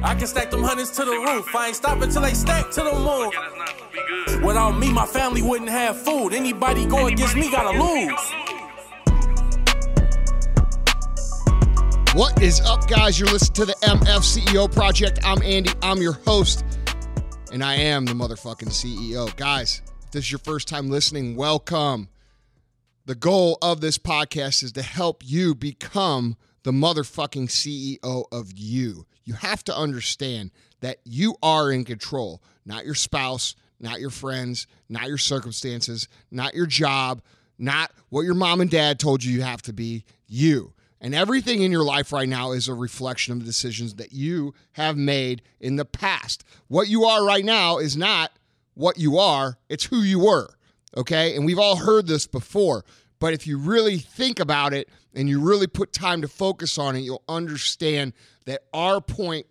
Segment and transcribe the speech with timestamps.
[0.00, 1.52] I can stack them hundreds to the roof.
[1.56, 4.46] I ain't stopping till they stack to the moon.
[4.46, 6.32] Without me, my family wouldn't have food.
[6.32, 8.32] Anybody go against me gotta lose.
[12.14, 13.18] What is up, guys?
[13.18, 15.18] You're listening to the MF CEO Project.
[15.24, 15.72] I'm Andy.
[15.82, 16.64] I'm your host,
[17.52, 19.34] and I am the motherfucking CEO.
[19.36, 22.08] Guys, if this is your first time listening, welcome.
[23.06, 26.36] The goal of this podcast is to help you become
[26.68, 29.06] the motherfucking CEO of you.
[29.24, 30.50] You have to understand
[30.82, 36.52] that you are in control, not your spouse, not your friends, not your circumstances, not
[36.52, 37.22] your job,
[37.58, 40.04] not what your mom and dad told you you have to be.
[40.26, 40.74] You.
[41.00, 44.52] And everything in your life right now is a reflection of the decisions that you
[44.72, 46.44] have made in the past.
[46.66, 48.30] What you are right now is not
[48.74, 50.50] what you are, it's who you were.
[50.94, 51.34] Okay.
[51.34, 52.84] And we've all heard this before.
[53.20, 56.96] But if you really think about it and you really put time to focus on
[56.96, 58.12] it, you'll understand
[58.46, 59.46] that our point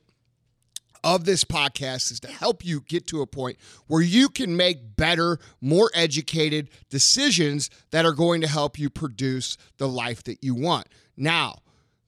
[1.03, 4.95] of this podcast is to help you get to a point where you can make
[4.95, 10.55] better, more educated decisions that are going to help you produce the life that you
[10.55, 10.87] want.
[11.15, 11.59] Now,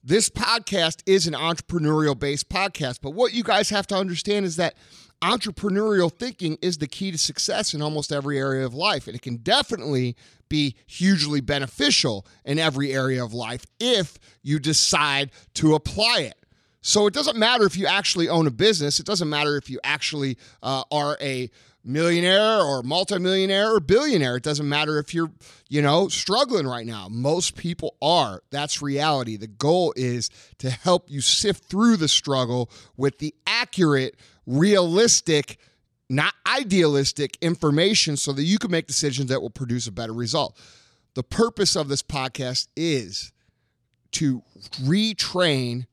[0.02, 4.56] this podcast is an entrepreneurial based podcast, but what you guys have to understand is
[4.56, 4.74] that
[5.22, 9.06] entrepreneurial thinking is the key to success in almost every area of life.
[9.06, 10.16] And it can definitely
[10.48, 16.34] be hugely beneficial in every area of life if you decide to apply it.
[16.82, 19.78] So it doesn't matter if you actually own a business, it doesn't matter if you
[19.84, 21.50] actually uh, are a
[21.84, 24.36] millionaire or multimillionaire or billionaire.
[24.36, 25.30] It doesn't matter if you're,
[25.68, 27.08] you know, struggling right now.
[27.08, 28.42] Most people are.
[28.50, 29.36] That's reality.
[29.36, 34.16] The goal is to help you sift through the struggle with the accurate,
[34.50, 35.58] realistic,
[36.08, 40.58] not idealistic information so that you can make decisions that will produce a better result.
[41.14, 43.32] The purpose of this podcast is
[44.12, 44.42] to
[44.82, 45.86] retrain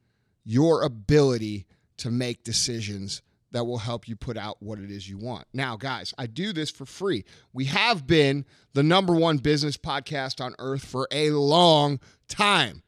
[0.44, 1.66] your ability
[1.98, 5.46] to make decisions that will help you put out what it is you want.
[5.54, 7.26] Now, guys, I do this for free.
[7.54, 12.84] We have been the number one business podcast on earth for a long time.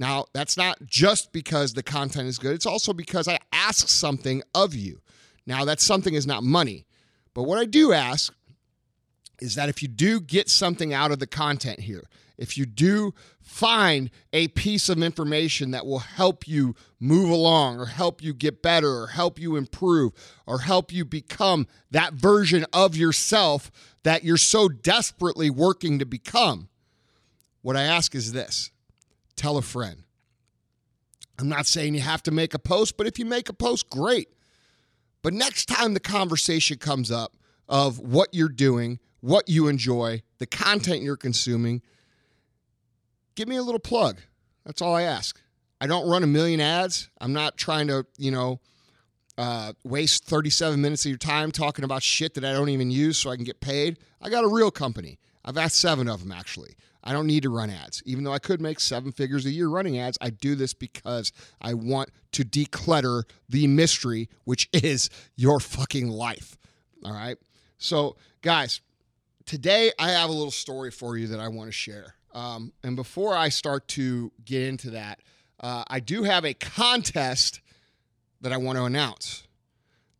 [0.00, 4.42] Now, that's not just because the content is good, it's also because I ask something
[4.54, 5.02] of you.
[5.46, 6.86] Now, that something is not money,
[7.34, 8.32] but what I do ask
[9.42, 12.04] is that if you do get something out of the content here,
[12.38, 13.12] if you do
[13.42, 18.62] find a piece of information that will help you move along or help you get
[18.62, 20.12] better or help you improve
[20.46, 23.70] or help you become that version of yourself
[24.04, 26.70] that you're so desperately working to become,
[27.60, 28.70] what I ask is this
[29.40, 30.04] tell a friend.
[31.38, 33.88] I'm not saying you have to make a post, but if you make a post,
[33.88, 34.28] great.
[35.22, 37.36] But next time the conversation comes up
[37.68, 41.80] of what you're doing, what you enjoy, the content you're consuming,
[43.34, 44.20] give me a little plug.
[44.66, 45.40] That's all I ask.
[45.80, 47.08] I don't run a million ads.
[47.20, 48.60] I'm not trying to, you know,
[49.38, 53.16] uh, waste 37 minutes of your time talking about shit that I don't even use
[53.16, 53.98] so I can get paid.
[54.20, 55.18] I got a real company.
[55.42, 56.74] I've asked seven of them actually.
[57.02, 58.02] I don't need to run ads.
[58.04, 61.32] Even though I could make seven figures a year running ads, I do this because
[61.60, 66.56] I want to declutter the mystery, which is your fucking life.
[67.04, 67.38] All right.
[67.78, 68.80] So, guys,
[69.46, 72.14] today I have a little story for you that I want to share.
[72.32, 75.20] Um, and before I start to get into that,
[75.58, 77.60] uh, I do have a contest
[78.40, 79.46] that I want to announce.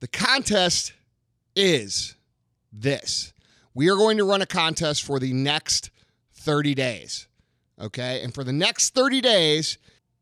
[0.00, 0.92] The contest
[1.54, 2.16] is
[2.72, 3.32] this
[3.74, 5.89] we are going to run a contest for the next
[6.40, 7.28] 30 days.
[7.80, 8.22] Okay.
[8.22, 9.78] And for the next 30 days,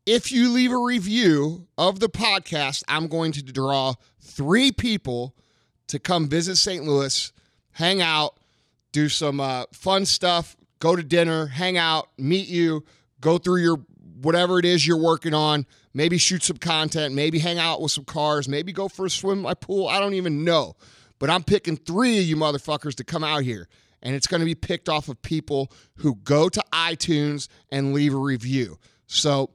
[0.06, 5.34] if you leave a review of the podcast, I'm going to draw three people
[5.88, 6.84] to come visit St.
[6.84, 7.32] Louis,
[7.72, 8.38] hang out,
[8.92, 12.84] do some uh, fun stuff, go to dinner, hang out, meet you,
[13.20, 13.80] go through your
[14.22, 18.04] whatever it is you're working on, maybe shoot some content, maybe hang out with some
[18.04, 19.88] cars, maybe go for a swim in my pool.
[19.88, 20.74] I don't even know.
[21.18, 23.68] But I'm picking three of you motherfuckers to come out here.
[24.02, 28.14] And it's going to be picked off of people who go to iTunes and leave
[28.14, 28.78] a review.
[29.06, 29.50] So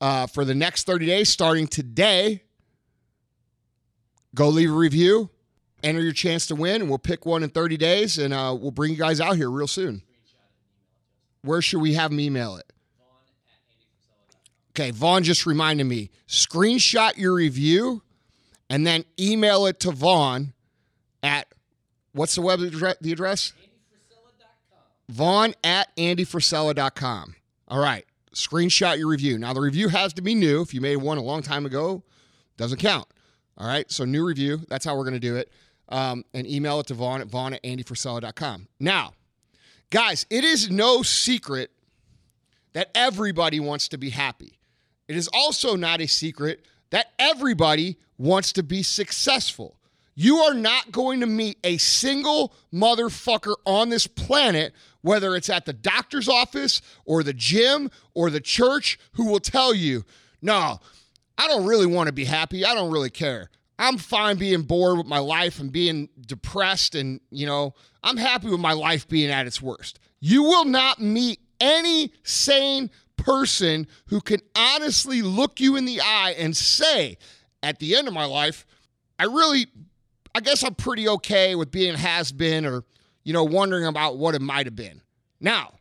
[0.00, 2.42] uh, for the next 30 days, starting today,
[4.34, 5.30] go leave a review,
[5.82, 8.70] enter your chance to win, and we'll pick one in 30 days, and uh, we'll
[8.70, 10.02] bring you guys out here real soon.
[11.42, 12.72] Where should we have them email it?
[14.70, 16.10] Okay, Vaughn just reminded me.
[16.26, 18.02] Screenshot your review
[18.70, 20.54] and then email it to Vaughn
[21.22, 21.46] at
[22.12, 22.96] what's the web address?
[23.02, 23.52] The address?
[25.08, 27.34] Vaughn at andyfrisella.com.
[27.68, 28.04] All right,
[28.34, 29.38] screenshot your review.
[29.38, 30.62] Now, the review has to be new.
[30.62, 32.02] If you made one a long time ago,
[32.56, 33.06] doesn't count.
[33.58, 34.60] All right, so new review.
[34.68, 35.50] That's how we're going to do it.
[35.88, 38.68] Um, and email it to Vaughn at Vaughn at andyfrisella.com.
[38.80, 39.12] Now,
[39.90, 41.70] guys, it is no secret
[42.72, 44.58] that everybody wants to be happy.
[45.08, 49.76] It is also not a secret that everybody wants to be successful.
[50.14, 55.64] You are not going to meet a single motherfucker on this planet, whether it's at
[55.64, 60.04] the doctor's office or the gym or the church, who will tell you,
[60.42, 60.80] no,
[61.38, 62.64] I don't really want to be happy.
[62.64, 63.48] I don't really care.
[63.78, 67.74] I'm fine being bored with my life and being depressed, and, you know,
[68.04, 69.98] I'm happy with my life being at its worst.
[70.20, 76.34] You will not meet any sane person who can honestly look you in the eye
[76.36, 77.16] and say,
[77.62, 78.66] at the end of my life,
[79.18, 79.66] I really,
[80.34, 82.84] I guess I'm pretty okay with being has been or,
[83.24, 85.02] you know, wondering about what it might have been.
[85.40, 85.72] Now,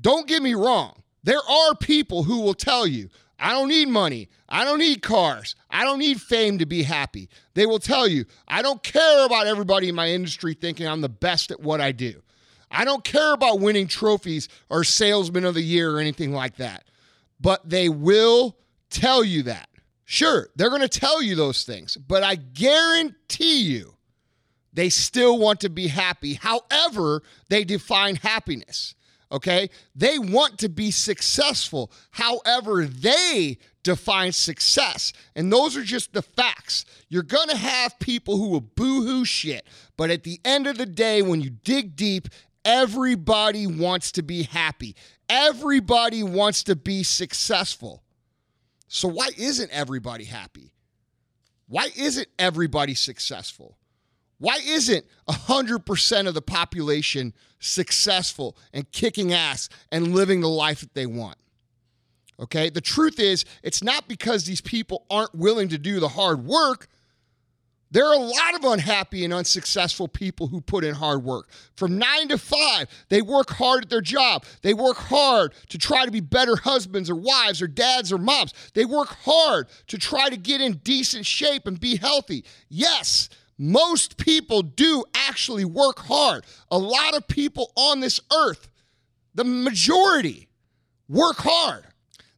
[0.00, 1.02] don't get me wrong.
[1.22, 3.08] There are people who will tell you,
[3.38, 4.28] I don't need money.
[4.48, 5.54] I don't need cars.
[5.70, 7.28] I don't need fame to be happy.
[7.54, 11.08] They will tell you, I don't care about everybody in my industry thinking I'm the
[11.08, 12.22] best at what I do.
[12.70, 16.84] I don't care about winning trophies or salesman of the year or anything like that.
[17.40, 18.56] But they will
[18.90, 19.68] tell you that.
[20.12, 23.94] Sure, they're going to tell you those things, but I guarantee you
[24.74, 26.34] they still want to be happy.
[26.34, 28.94] However, they define happiness.
[29.32, 29.70] Okay?
[29.96, 31.90] They want to be successful.
[32.10, 35.14] However, they define success.
[35.34, 36.84] And those are just the facts.
[37.08, 39.66] You're going to have people who will boohoo shit.
[39.96, 42.28] But at the end of the day, when you dig deep,
[42.66, 44.94] everybody wants to be happy.
[45.30, 48.02] Everybody wants to be successful.
[48.94, 50.74] So, why isn't everybody happy?
[51.66, 53.78] Why isn't everybody successful?
[54.36, 60.92] Why isn't 100% of the population successful and kicking ass and living the life that
[60.92, 61.38] they want?
[62.38, 66.44] Okay, the truth is, it's not because these people aren't willing to do the hard
[66.44, 66.86] work.
[67.92, 71.50] There are a lot of unhappy and unsuccessful people who put in hard work.
[71.76, 74.46] From nine to five, they work hard at their job.
[74.62, 78.54] They work hard to try to be better husbands or wives or dads or moms.
[78.72, 82.46] They work hard to try to get in decent shape and be healthy.
[82.70, 83.28] Yes,
[83.58, 86.46] most people do actually work hard.
[86.70, 88.70] A lot of people on this earth,
[89.34, 90.48] the majority,
[91.10, 91.84] work hard.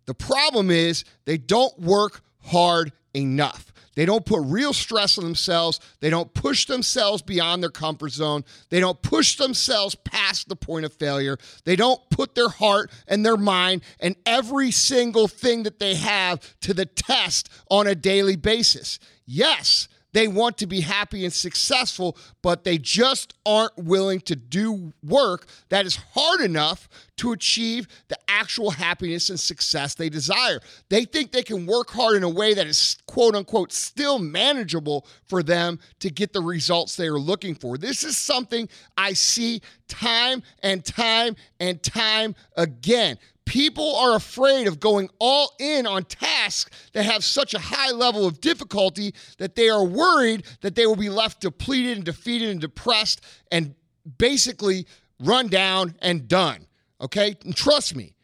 [0.07, 3.73] The problem is they don't work hard enough.
[3.95, 5.81] They don't put real stress on themselves.
[6.01, 8.45] They don't push themselves beyond their comfort zone.
[8.71, 11.39] They don't push themselves past the point of failure.
[11.65, 16.41] They don't put their heart and their mind and every single thing that they have
[16.61, 18.99] to the test on a daily basis.
[19.27, 24.93] Yes, they want to be happy and successful, but they just aren't willing to do
[25.03, 30.61] work that is hard enough to achieve the actual happiness and success they desire.
[30.89, 35.07] They think they can work hard in a way that is quote unquote still manageable
[35.29, 37.79] for them to get the results they are looking for.
[37.79, 38.69] This is something
[38.99, 43.17] I see time and time and time again.
[43.45, 48.27] People are afraid of going all in on tasks that have such a high level
[48.27, 52.61] of difficulty that they are worried that they will be left depleted and defeated and
[52.61, 53.21] depressed
[53.53, 53.77] and
[54.19, 54.89] basically
[55.21, 56.67] run down and done.
[57.01, 57.37] Okay?
[57.45, 58.17] And trust me,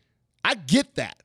[0.45, 1.23] I get that.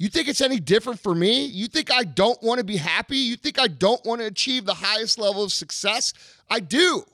[0.00, 1.44] You think it's any different for me?
[1.44, 3.18] You think I don't want to be happy?
[3.18, 6.14] You think I don't want to achieve the highest level of success?
[6.48, 7.04] I do.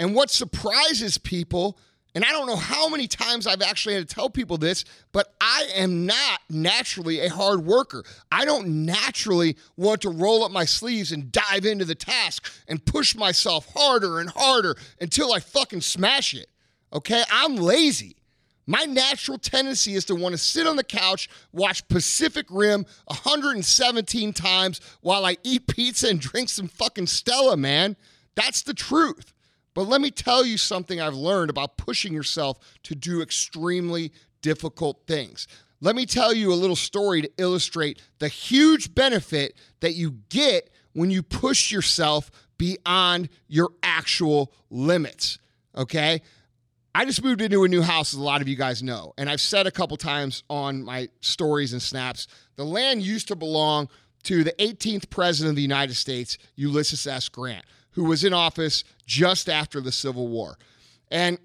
[0.00, 1.78] And what surprises people
[2.12, 5.34] and I don't know how many times I've actually had to tell people this, but
[5.40, 8.04] I am not naturally a hard worker.
[8.30, 12.84] I don't naturally want to roll up my sleeves and dive into the task and
[12.84, 16.46] push myself harder and harder until I fucking smash it.
[16.92, 17.24] Okay?
[17.32, 18.16] I'm lazy.
[18.66, 24.32] My natural tendency is to want to sit on the couch, watch Pacific Rim 117
[24.32, 27.96] times while I eat pizza and drink some fucking Stella, man.
[28.34, 29.32] That's the truth.
[29.74, 35.02] But let me tell you something I've learned about pushing yourself to do extremely difficult
[35.06, 35.46] things.
[35.80, 40.70] Let me tell you a little story to illustrate the huge benefit that you get
[40.92, 45.38] when you push yourself beyond your actual limits.
[45.76, 46.22] Okay?
[46.94, 49.14] I just moved into a new house, as a lot of you guys know.
[49.18, 53.36] And I've said a couple times on my stories and snaps the land used to
[53.36, 53.88] belong
[54.24, 57.28] to the 18th president of the United States, Ulysses S.
[57.28, 60.58] Grant who was in office just after the Civil War.
[61.10, 61.38] And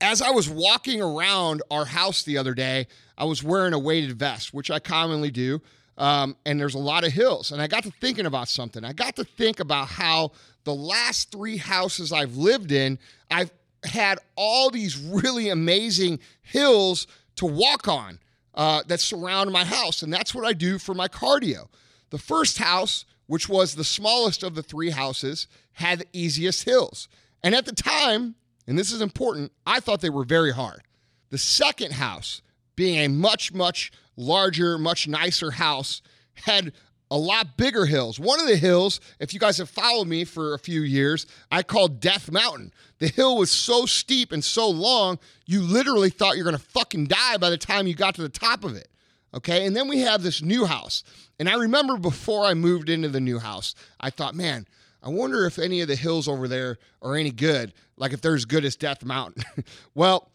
[0.00, 4.18] as I was walking around our house the other day, I was wearing a weighted
[4.18, 5.60] vest, which I commonly do.
[5.98, 7.50] Um, and there's a lot of hills.
[7.50, 8.84] And I got to thinking about something.
[8.84, 10.32] I got to think about how
[10.64, 12.98] the last three houses I've lived in,
[13.30, 13.50] I've
[13.84, 17.06] had all these really amazing hills
[17.36, 18.18] to walk on
[18.54, 20.02] uh, that surround my house.
[20.02, 21.68] And that's what I do for my cardio.
[22.10, 27.08] The first house which was the smallest of the three houses, had the easiest hills.
[27.44, 28.34] And at the time,
[28.66, 30.82] and this is important, I thought they were very hard.
[31.30, 32.40] The second house,
[32.74, 36.00] being a much, much larger, much nicer house,
[36.34, 36.72] had
[37.10, 38.20] a lot bigger hills.
[38.20, 41.62] One of the hills, if you guys have followed me for a few years, I
[41.62, 42.72] called Death Mountain.
[42.98, 47.36] The hill was so steep and so long, you literally thought you're gonna fucking die
[47.38, 48.88] by the time you got to the top of it.
[49.34, 49.66] Okay.
[49.66, 51.04] And then we have this new house.
[51.38, 54.66] And I remember before I moved into the new house, I thought, man,
[55.02, 58.34] I wonder if any of the hills over there are any good, like if they're
[58.34, 59.44] as good as Death Mountain.
[59.94, 60.30] well,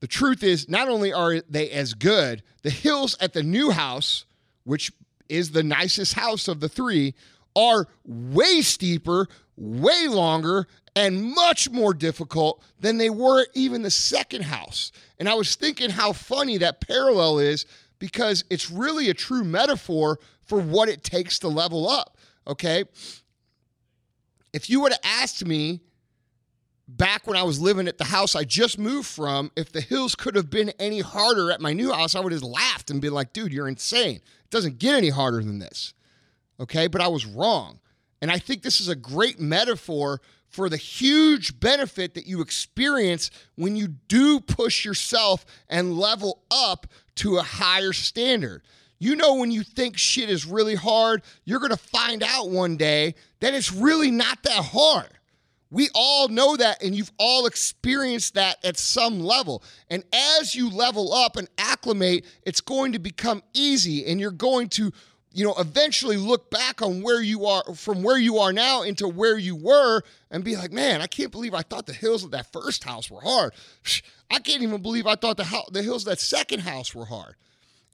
[0.00, 4.24] the truth is, not only are they as good, the hills at the new house,
[4.64, 4.92] which
[5.28, 7.14] is the nicest house of the three,
[7.56, 10.66] are way steeper, way longer,
[10.96, 14.92] and much more difficult than they were even the second house.
[15.18, 17.66] And I was thinking how funny that parallel is
[17.98, 22.16] because it's really a true metaphor for what it takes to level up.
[22.46, 22.84] Okay.
[24.52, 25.80] If you would have asked me
[26.86, 30.14] back when I was living at the house I just moved from, if the hills
[30.14, 33.14] could have been any harder at my new house, I would have laughed and been
[33.14, 34.16] like, dude, you're insane.
[34.16, 35.94] It doesn't get any harder than this.
[36.60, 36.86] Okay.
[36.86, 37.80] But I was wrong.
[38.20, 43.30] And I think this is a great metaphor for the huge benefit that you experience
[43.56, 46.86] when you do push yourself and level up
[47.16, 48.62] to a higher standard.
[49.00, 52.76] You know, when you think shit is really hard, you're going to find out one
[52.76, 55.10] day that it's really not that hard.
[55.74, 59.64] We all know that, and you've all experienced that at some level.
[59.90, 64.68] And as you level up and acclimate, it's going to become easy, and you're going
[64.68, 64.92] to,
[65.32, 69.08] you know, eventually look back on where you are from where you are now into
[69.08, 72.30] where you were and be like, man, I can't believe I thought the hills of
[72.30, 73.52] that first house were hard.
[74.30, 77.06] I can't even believe I thought the, ho- the hills of that second house were
[77.06, 77.34] hard.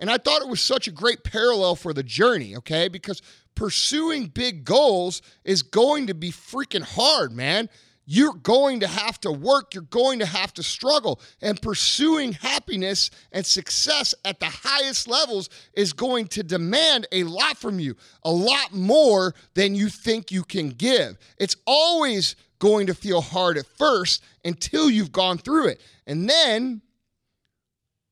[0.01, 2.89] And I thought it was such a great parallel for the journey, okay?
[2.89, 3.21] Because
[3.55, 7.69] pursuing big goals is going to be freaking hard, man.
[8.07, 11.21] You're going to have to work, you're going to have to struggle.
[11.43, 17.57] And pursuing happiness and success at the highest levels is going to demand a lot
[17.59, 21.19] from you, a lot more than you think you can give.
[21.39, 25.81] It's always going to feel hard at first until you've gone through it.
[26.07, 26.83] And then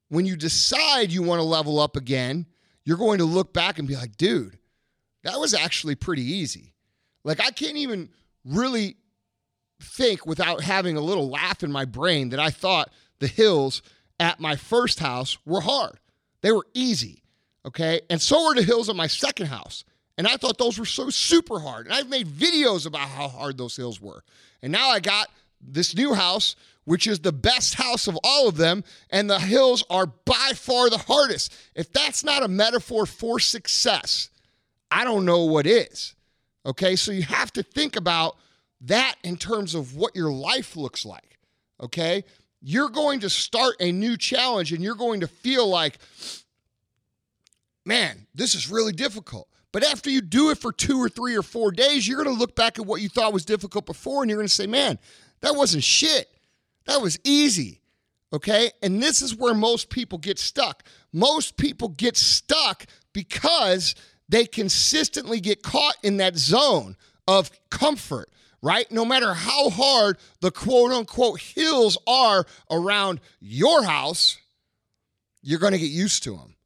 [0.08, 2.46] when you decide you want to level up again,
[2.84, 4.58] you're going to look back and be like, dude,
[5.24, 6.74] that was actually pretty easy.
[7.24, 8.08] Like, I can't even
[8.44, 8.96] really
[9.82, 13.82] think without having a little laugh in my brain that I thought the hills
[14.18, 15.98] at my first house were hard.
[16.42, 17.22] They were easy.
[17.66, 18.00] Okay.
[18.08, 19.84] And so were the hills at my second house.
[20.16, 21.86] And I thought those were so super hard.
[21.86, 24.24] And I've made videos about how hard those hills were.
[24.62, 25.28] And now I got
[25.60, 29.84] this new house, which is the best house of all of them, and the hills
[29.90, 31.54] are by far the hardest.
[31.74, 34.30] If that's not a metaphor for success,
[34.90, 36.14] I don't know what is.
[36.64, 38.36] Okay, so you have to think about
[38.82, 41.38] that in terms of what your life looks like.
[41.80, 42.24] Okay,
[42.60, 45.98] you're going to start a new challenge and you're going to feel like,
[47.84, 49.48] man, this is really difficult.
[49.72, 52.40] But after you do it for two or three or four days, you're going to
[52.40, 54.98] look back at what you thought was difficult before and you're going to say, man,
[55.40, 56.28] that wasn't shit.
[56.86, 57.80] That was easy.
[58.32, 58.70] Okay.
[58.82, 60.84] And this is where most people get stuck.
[61.12, 63.94] Most people get stuck because
[64.28, 68.30] they consistently get caught in that zone of comfort,
[68.62, 68.90] right?
[68.92, 74.38] No matter how hard the quote unquote hills are around your house,
[75.42, 76.56] you're going to get used to them.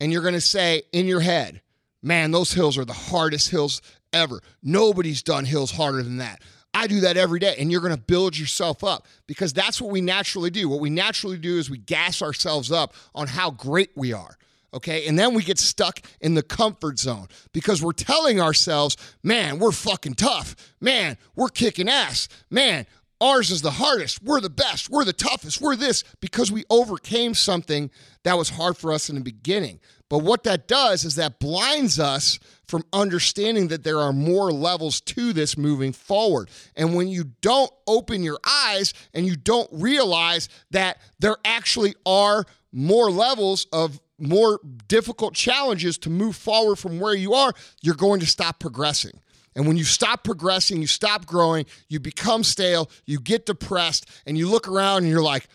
[0.00, 1.60] And you're going to say in your head,
[2.02, 3.82] man, those hills are the hardest hills
[4.12, 4.40] ever.
[4.62, 6.42] Nobody's done hills harder than that.
[6.72, 7.56] I do that every day.
[7.58, 10.68] And you're going to build yourself up because that's what we naturally do.
[10.68, 14.36] What we naturally do is we gas ourselves up on how great we are.
[14.72, 15.08] Okay.
[15.08, 19.72] And then we get stuck in the comfort zone because we're telling ourselves, man, we're
[19.72, 20.54] fucking tough.
[20.80, 22.28] Man, we're kicking ass.
[22.50, 22.86] Man,
[23.20, 24.22] ours is the hardest.
[24.22, 24.90] We're the best.
[24.90, 25.60] We're the toughest.
[25.60, 27.90] We're this because we overcame something
[28.24, 29.80] that was hard for us in the beginning.
[30.08, 35.00] But what that does is that blinds us from understanding that there are more levels
[35.02, 36.50] to this moving forward.
[36.76, 42.44] And when you don't open your eyes and you don't realize that there actually are
[42.72, 48.20] more levels of more difficult challenges to move forward from where you are, you're going
[48.20, 49.18] to stop progressing.
[49.54, 54.38] And when you stop progressing, you stop growing, you become stale, you get depressed, and
[54.38, 55.48] you look around and you're like,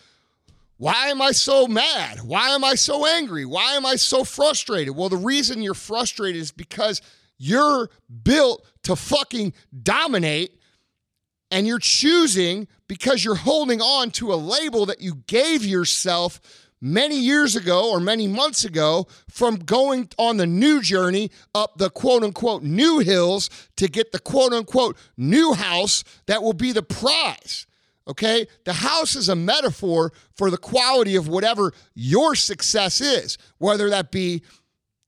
[0.77, 2.19] why am I so mad?
[2.19, 3.45] Why am I so angry?
[3.45, 4.95] Why am I so frustrated?
[4.95, 7.01] Well, the reason you're frustrated is because
[7.37, 7.89] you're
[8.23, 10.59] built to fucking dominate
[11.49, 16.41] and you're choosing because you're holding on to a label that you gave yourself
[16.81, 21.89] many years ago or many months ago from going on the new journey up the
[21.89, 26.83] quote unquote new hills to get the quote unquote new house that will be the
[26.83, 27.65] prize.
[28.07, 28.47] Okay?
[28.65, 34.11] The house is a metaphor for the quality of whatever your success is, whether that
[34.11, 34.43] be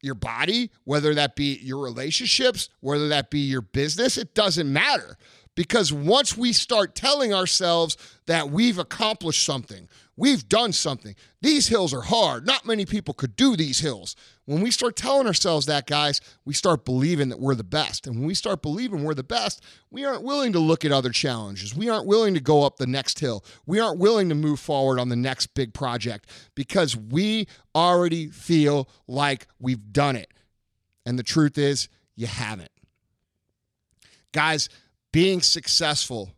[0.01, 5.17] your body, whether that be your relationships, whether that be your business, it doesn't matter.
[5.55, 7.97] Because once we start telling ourselves
[8.27, 12.45] that we've accomplished something, we've done something, these hills are hard.
[12.45, 14.15] Not many people could do these hills.
[14.45, 18.07] When we start telling ourselves that, guys, we start believing that we're the best.
[18.07, 21.11] And when we start believing we're the best, we aren't willing to look at other
[21.11, 21.75] challenges.
[21.75, 23.45] We aren't willing to go up the next hill.
[23.65, 28.89] We aren't willing to move forward on the next big project because we already feel
[29.07, 30.33] like we've done it.
[31.05, 32.71] And the truth is, you haven't.
[34.33, 34.67] Guys,
[35.13, 36.31] being successful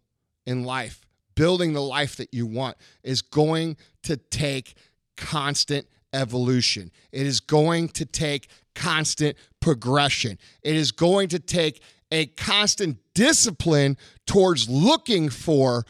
[0.45, 1.05] in life,
[1.39, 4.75] building the life that you want, is going to take
[5.15, 6.91] constant evolution.
[7.13, 10.38] It is going to take constant progression.
[10.63, 11.81] It is going to take
[12.12, 13.96] a constant discipline
[14.27, 15.86] towards looking for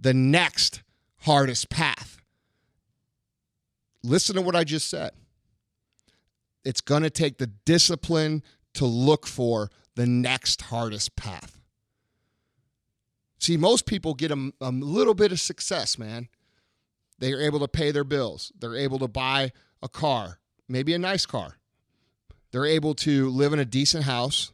[0.00, 0.82] the next
[1.18, 2.18] hardest path.
[4.02, 5.12] Listen to what I just said.
[6.64, 8.42] It's going to take the discipline
[8.74, 11.55] to look for the next hardest path.
[13.38, 16.28] See, most people get a, a little bit of success, man.
[17.18, 18.52] They are able to pay their bills.
[18.58, 19.52] They're able to buy
[19.82, 20.38] a car,
[20.68, 21.56] maybe a nice car.
[22.50, 24.52] They're able to live in a decent house.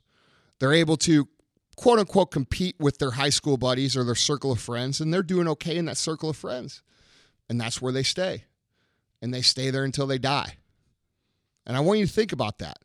[0.58, 1.28] They're able to
[1.76, 5.22] quote unquote compete with their high school buddies or their circle of friends, and they're
[5.22, 6.82] doing okay in that circle of friends.
[7.48, 8.44] And that's where they stay.
[9.20, 10.56] And they stay there until they die.
[11.66, 12.78] And I want you to think about that.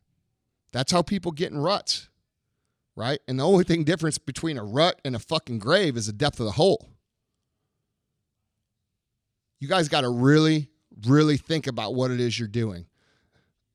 [0.72, 2.10] That's how people get in ruts
[2.98, 3.20] right?
[3.27, 6.39] And the only thing difference between a rut and a fucking grave is the depth
[6.39, 6.89] of the hole.
[9.60, 10.70] You guys got to really,
[11.06, 12.88] really think about what it is you're doing.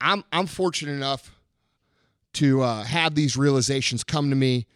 [0.00, 1.30] I'm I'm fortunate enough
[2.34, 4.66] to uh, have these realizations come to me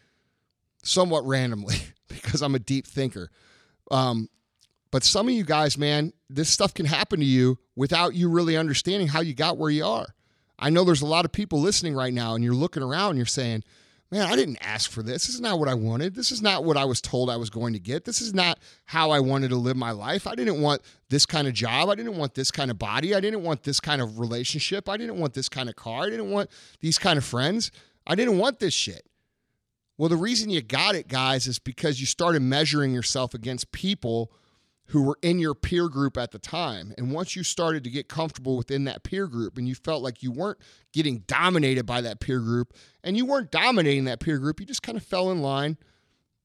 [0.85, 1.77] somewhat randomly
[2.09, 3.31] because I'm a deep thinker.
[3.91, 4.29] Um,
[4.93, 8.57] but some of you guys, man, this stuff can happen to you without you really
[8.57, 10.07] understanding how you got where you are.
[10.59, 13.19] I know there's a lot of people listening right now, and you're looking around and
[13.19, 13.65] you're saying,
[14.11, 15.27] man, I didn't ask for this.
[15.27, 16.15] This is not what I wanted.
[16.15, 18.05] This is not what I was told I was going to get.
[18.05, 20.27] This is not how I wanted to live my life.
[20.27, 21.89] I didn't want this kind of job.
[21.89, 23.15] I didn't want this kind of body.
[23.15, 24.89] I didn't want this kind of relationship.
[24.89, 26.05] I didn't want this kind of car.
[26.05, 27.71] I didn't want these kind of friends.
[28.07, 29.07] I didn't want this shit.
[29.99, 34.31] Well, the reason you got it, guys, is because you started measuring yourself against people
[34.89, 36.95] who were in your peer group at the time.
[36.97, 40.23] And once you started to get comfortable within that peer group and you felt like
[40.23, 40.59] you weren't
[40.93, 42.73] getting dominated by that peer group
[43.03, 45.77] and you weren't dominating that peer group, you just kind of fell in line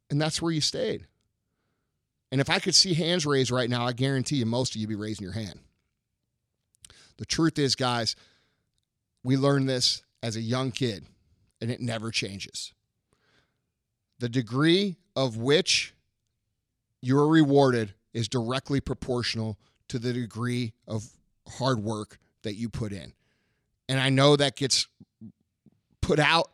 [0.10, 1.06] and that's where you stayed.
[2.32, 4.88] And if I could see hands raised right now, I guarantee you most of you
[4.88, 5.60] be raising your hand.
[7.18, 8.16] The truth is, guys,
[9.24, 11.06] we learned this as a young kid
[11.60, 12.74] and it never changes.
[14.18, 15.94] The degree of which
[17.02, 21.06] you are rewarded is directly proportional to the degree of
[21.48, 23.14] hard work that you put in.
[23.90, 24.88] And I know that gets
[26.02, 26.52] put out.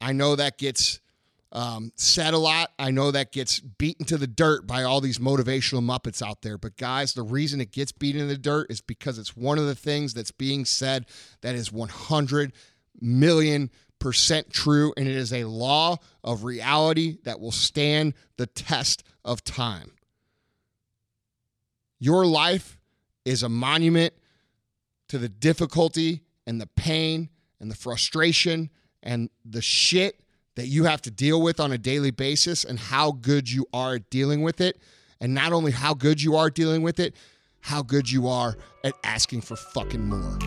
[0.00, 1.00] I know that gets
[1.52, 2.70] um, said a lot.
[2.78, 6.58] I know that gets beaten to the dirt by all these motivational Muppets out there.
[6.58, 9.66] But guys, the reason it gets beaten in the dirt is because it's one of
[9.66, 11.06] the things that's being said
[11.40, 12.52] that is 100
[13.00, 14.92] million percent true.
[14.96, 19.92] And it is a law of reality that will stand the test of time.
[22.00, 22.78] Your life
[23.26, 24.14] is a monument
[25.08, 27.28] to the difficulty and the pain
[27.60, 28.70] and the frustration
[29.02, 30.22] and the shit
[30.56, 33.96] that you have to deal with on a daily basis and how good you are
[33.96, 34.78] at dealing with it.
[35.20, 37.14] And not only how good you are at dealing with it,
[37.60, 40.38] how good you are at asking for fucking more.